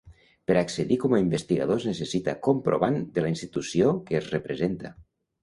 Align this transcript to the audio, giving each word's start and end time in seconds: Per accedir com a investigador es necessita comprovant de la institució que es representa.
Per 0.51 0.53
accedir 0.61 0.95
com 1.03 1.13
a 1.17 1.19
investigador 1.23 1.79
es 1.81 1.85
necessita 1.89 2.35
comprovant 2.49 2.99
de 3.19 3.27
la 3.27 3.31
institució 3.35 3.93
que 4.09 4.19
es 4.23 4.33
representa. 4.39 4.95